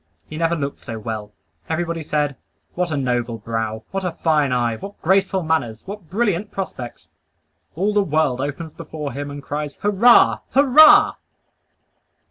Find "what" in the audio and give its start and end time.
2.73-2.89, 3.91-4.03, 4.77-4.99, 5.85-6.09